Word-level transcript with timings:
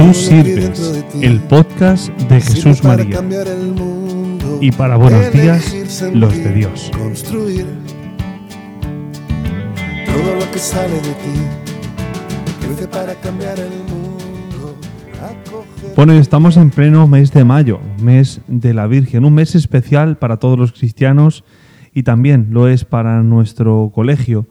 Tú 0.00 0.14
sirves, 0.14 1.04
el 1.20 1.40
podcast 1.40 2.08
de 2.22 2.40
Jesús 2.40 2.82
María. 2.82 3.22
Y 4.58 4.72
para 4.72 4.96
buenos 4.96 5.30
días, 5.30 6.02
los 6.14 6.34
de 6.34 6.54
Dios. 6.54 6.90
Construir 6.96 7.66
todo 10.06 10.36
lo 10.36 10.50
que 10.50 10.58
sale 10.58 10.94
de 10.94 11.00
ti, 11.00 12.86
para 12.90 13.14
cambiar 13.16 13.60
el 13.60 13.68
mundo. 13.90 14.74
Bueno, 15.94 16.14
estamos 16.14 16.56
en 16.56 16.70
pleno 16.70 17.06
mes 17.06 17.30
de 17.32 17.44
mayo, 17.44 17.78
mes 18.02 18.40
de 18.48 18.72
la 18.72 18.86
Virgen, 18.86 19.26
un 19.26 19.34
mes 19.34 19.54
especial 19.54 20.16
para 20.16 20.38
todos 20.38 20.58
los 20.58 20.72
cristianos 20.72 21.44
y 21.92 22.04
también 22.04 22.46
lo 22.52 22.68
es 22.68 22.86
para 22.86 23.22
nuestro 23.22 23.92
colegio. 23.94 24.46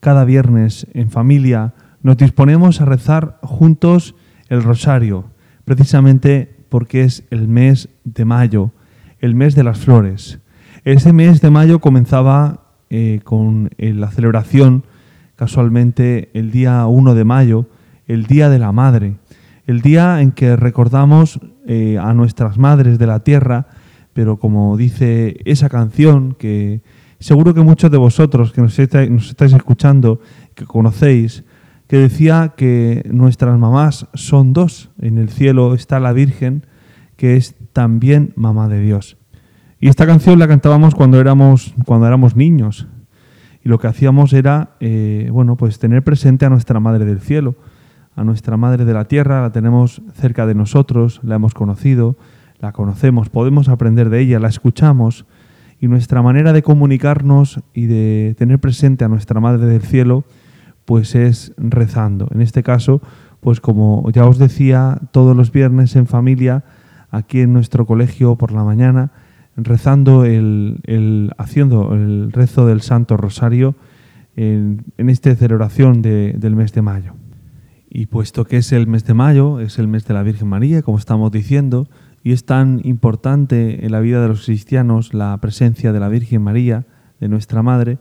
Cada 0.00 0.24
viernes 0.24 0.88
en 0.92 1.08
familia 1.08 1.74
nos 2.02 2.16
disponemos 2.16 2.80
a 2.80 2.84
rezar 2.84 3.38
juntos 3.42 4.16
el 4.48 4.62
rosario, 4.62 5.24
precisamente 5.64 6.56
porque 6.68 7.02
es 7.02 7.24
el 7.30 7.48
mes 7.48 7.88
de 8.04 8.24
mayo, 8.24 8.72
el 9.20 9.34
mes 9.34 9.54
de 9.54 9.64
las 9.64 9.78
flores. 9.78 10.40
Ese 10.84 11.12
mes 11.12 11.40
de 11.40 11.50
mayo 11.50 11.80
comenzaba 11.80 12.68
eh, 12.90 13.20
con 13.24 13.70
eh, 13.78 13.92
la 13.92 14.10
celebración, 14.10 14.84
casualmente 15.36 16.30
el 16.34 16.50
día 16.50 16.86
1 16.86 17.14
de 17.14 17.24
mayo, 17.24 17.66
el 18.06 18.26
Día 18.26 18.48
de 18.48 18.58
la 18.58 18.72
Madre, 18.72 19.16
el 19.66 19.82
día 19.82 20.22
en 20.22 20.32
que 20.32 20.56
recordamos 20.56 21.40
eh, 21.66 21.98
a 22.00 22.14
nuestras 22.14 22.56
madres 22.56 22.98
de 22.98 23.06
la 23.06 23.20
tierra, 23.20 23.66
pero 24.14 24.38
como 24.38 24.76
dice 24.78 25.36
esa 25.44 25.68
canción 25.68 26.34
que 26.38 26.80
seguro 27.20 27.52
que 27.52 27.60
muchos 27.60 27.90
de 27.90 27.98
vosotros 27.98 28.52
que 28.52 28.62
nos 28.62 28.78
estáis 28.78 29.52
escuchando, 29.52 30.20
que 30.54 30.64
conocéis, 30.64 31.44
que 31.88 31.96
decía 31.96 32.52
que 32.56 33.02
nuestras 33.10 33.58
mamás 33.58 34.06
son 34.14 34.52
dos. 34.52 34.90
En 35.00 35.18
el 35.18 35.30
cielo 35.30 35.74
está 35.74 35.98
la 35.98 36.12
Virgen, 36.12 36.66
que 37.16 37.36
es 37.36 37.56
también 37.72 38.32
mamá 38.36 38.68
de 38.68 38.80
Dios. 38.80 39.16
Y 39.80 39.88
esta 39.88 40.06
canción 40.06 40.38
la 40.38 40.46
cantábamos 40.46 40.94
cuando 40.94 41.18
éramos, 41.18 41.74
cuando 41.86 42.06
éramos 42.06 42.36
niños. 42.36 42.86
Y 43.64 43.70
lo 43.70 43.78
que 43.78 43.86
hacíamos 43.86 44.34
era, 44.34 44.76
eh, 44.80 45.30
bueno, 45.32 45.56
pues 45.56 45.78
tener 45.78 46.04
presente 46.04 46.44
a 46.44 46.50
nuestra 46.50 46.78
Madre 46.78 47.06
del 47.06 47.20
Cielo, 47.20 47.56
a 48.14 48.22
nuestra 48.22 48.56
Madre 48.58 48.84
de 48.84 48.92
la 48.92 49.06
Tierra, 49.06 49.40
la 49.40 49.50
tenemos 49.50 50.02
cerca 50.14 50.46
de 50.46 50.54
nosotros, 50.54 51.20
la 51.22 51.36
hemos 51.36 51.54
conocido, 51.54 52.16
la 52.58 52.72
conocemos, 52.72 53.30
podemos 53.30 53.68
aprender 53.68 54.10
de 54.10 54.20
ella, 54.20 54.40
la 54.40 54.48
escuchamos. 54.48 55.24
Y 55.80 55.86
nuestra 55.86 56.20
manera 56.22 56.52
de 56.52 56.62
comunicarnos 56.62 57.60
y 57.72 57.86
de 57.86 58.34
tener 58.36 58.58
presente 58.58 59.04
a 59.04 59.08
nuestra 59.08 59.40
Madre 59.40 59.66
del 59.66 59.82
Cielo 59.82 60.24
pues 60.88 61.14
es 61.14 61.52
rezando. 61.58 62.28
En 62.32 62.40
este 62.40 62.62
caso, 62.62 63.02
pues 63.40 63.60
como 63.60 64.10
ya 64.10 64.24
os 64.24 64.38
decía, 64.38 64.98
todos 65.12 65.36
los 65.36 65.52
viernes 65.52 65.94
en 65.96 66.06
familia, 66.06 66.64
aquí 67.10 67.40
en 67.40 67.52
nuestro 67.52 67.84
colegio 67.84 68.36
por 68.36 68.52
la 68.52 68.64
mañana, 68.64 69.12
rezando 69.54 70.24
el, 70.24 70.80
haciendo 71.36 71.92
el 71.92 72.32
rezo 72.32 72.64
del 72.64 72.80
Santo 72.80 73.18
Rosario 73.18 73.74
en, 74.34 74.86
esta 74.96 75.34
celebración 75.34 76.00
del 76.00 76.56
mes 76.56 76.72
de 76.72 76.80
mayo. 76.80 77.12
Y 77.90 78.06
puesto 78.06 78.46
que 78.46 78.56
es 78.56 78.72
el 78.72 78.86
mes 78.86 79.04
de 79.04 79.12
mayo, 79.12 79.60
es 79.60 79.78
el 79.78 79.88
mes 79.88 80.06
de 80.06 80.14
la 80.14 80.22
Virgen 80.22 80.48
María, 80.48 80.80
como 80.80 80.96
estamos 80.96 81.30
diciendo, 81.30 81.86
y 82.24 82.32
es 82.32 82.46
tan 82.46 82.80
importante 82.82 83.84
en 83.84 83.92
la 83.92 84.00
vida 84.00 84.22
de 84.22 84.28
los 84.28 84.46
cristianos 84.46 85.12
la 85.12 85.36
presencia 85.36 85.92
de 85.92 86.00
la 86.00 86.08
Virgen 86.08 86.40
María, 86.40 86.86
de 87.20 87.28
nuestra 87.28 87.62
Madre, 87.62 87.98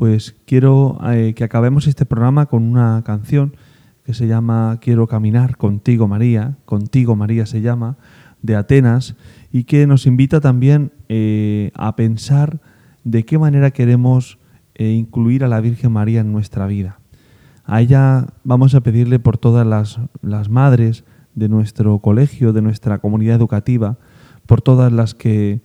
pues 0.00 0.34
quiero 0.46 0.98
eh, 1.12 1.34
que 1.36 1.44
acabemos 1.44 1.86
este 1.86 2.06
programa 2.06 2.46
con 2.46 2.62
una 2.62 3.02
canción 3.04 3.54
que 4.02 4.14
se 4.14 4.26
llama 4.26 4.78
Quiero 4.80 5.06
caminar 5.06 5.58
contigo 5.58 6.08
María, 6.08 6.56
contigo 6.64 7.16
María 7.16 7.44
se 7.44 7.60
llama, 7.60 7.98
de 8.40 8.56
Atenas, 8.56 9.14
y 9.52 9.64
que 9.64 9.86
nos 9.86 10.06
invita 10.06 10.40
también 10.40 10.90
eh, 11.10 11.70
a 11.74 11.96
pensar 11.96 12.62
de 13.04 13.26
qué 13.26 13.38
manera 13.38 13.72
queremos 13.72 14.38
eh, 14.74 14.88
incluir 14.88 15.44
a 15.44 15.48
la 15.48 15.60
Virgen 15.60 15.92
María 15.92 16.22
en 16.22 16.32
nuestra 16.32 16.66
vida. 16.66 16.98
A 17.66 17.82
ella 17.82 18.28
vamos 18.42 18.74
a 18.74 18.80
pedirle 18.80 19.18
por 19.18 19.36
todas 19.36 19.66
las, 19.66 20.00
las 20.22 20.48
madres 20.48 21.04
de 21.34 21.50
nuestro 21.50 21.98
colegio, 21.98 22.54
de 22.54 22.62
nuestra 22.62 23.00
comunidad 23.00 23.36
educativa, 23.36 23.98
por 24.46 24.62
todas 24.62 24.90
las 24.94 25.14
que 25.14 25.60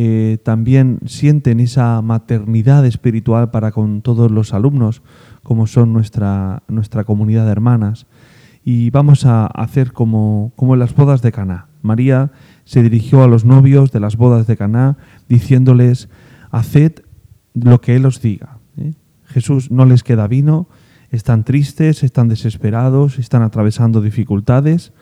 eh, 0.00 0.38
también 0.44 1.00
sienten 1.06 1.58
esa 1.58 2.00
maternidad 2.02 2.86
espiritual 2.86 3.50
para 3.50 3.72
con 3.72 4.00
todos 4.00 4.30
los 4.30 4.54
alumnos, 4.54 5.02
como 5.42 5.66
son 5.66 5.92
nuestra, 5.92 6.62
nuestra 6.68 7.02
comunidad 7.02 7.46
de 7.46 7.50
hermanas. 7.50 8.06
Y 8.62 8.90
vamos 8.90 9.26
a 9.26 9.46
hacer 9.46 9.92
como, 9.92 10.52
como 10.54 10.74
en 10.74 10.78
las 10.78 10.94
bodas 10.94 11.20
de 11.20 11.32
Caná. 11.32 11.66
María 11.82 12.30
se 12.64 12.84
dirigió 12.84 13.24
a 13.24 13.26
los 13.26 13.44
novios 13.44 13.90
de 13.90 13.98
las 13.98 14.16
bodas 14.16 14.46
de 14.46 14.56
Caná 14.56 14.98
diciéndoles, 15.28 16.08
haced 16.52 17.02
lo 17.54 17.80
que 17.80 17.96
Él 17.96 18.06
os 18.06 18.22
diga. 18.22 18.58
¿eh? 18.76 18.92
Jesús 19.24 19.72
no 19.72 19.84
les 19.84 20.04
queda 20.04 20.28
vino, 20.28 20.68
están 21.10 21.42
tristes, 21.42 22.04
están 22.04 22.28
desesperados, 22.28 23.18
están 23.18 23.42
atravesando 23.42 24.00
dificultades 24.00 24.92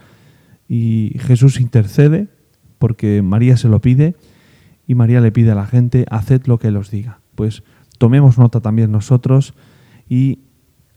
y 0.70 1.18
Jesús 1.18 1.60
intercede 1.60 2.28
porque 2.78 3.20
María 3.20 3.58
se 3.58 3.68
lo 3.68 3.82
pide 3.82 4.16
y 4.86 4.94
María 4.94 5.20
le 5.20 5.32
pide 5.32 5.52
a 5.52 5.54
la 5.54 5.66
gente, 5.66 6.06
haced 6.10 6.46
lo 6.46 6.58
que 6.58 6.68
Él 6.68 6.76
os 6.76 6.90
diga. 6.90 7.20
Pues 7.34 7.62
tomemos 7.98 8.38
nota 8.38 8.60
también 8.60 8.92
nosotros 8.92 9.54
y 10.08 10.40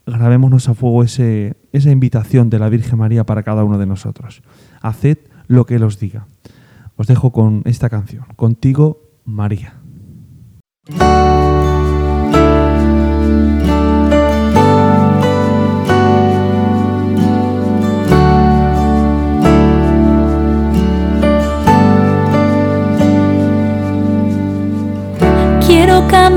grabémonos 0.05 0.69
a 0.69 0.73
fuego 0.73 1.03
ese, 1.03 1.55
esa 1.71 1.91
invitación 1.91 2.49
de 2.49 2.59
la 2.59 2.69
Virgen 2.69 2.99
María 2.99 3.25
para 3.25 3.43
cada 3.43 3.63
uno 3.63 3.77
de 3.77 3.85
nosotros. 3.85 4.41
Haced 4.81 5.17
lo 5.47 5.65
que 5.65 5.75
Él 5.75 5.83
os 5.83 5.99
diga. 5.99 6.27
Os 6.95 7.07
dejo 7.07 7.31
con 7.31 7.61
esta 7.65 7.89
canción, 7.89 8.25
Contigo, 8.35 9.01
María. 9.23 9.75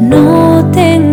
no 0.00 0.70
tengo. 0.72 1.11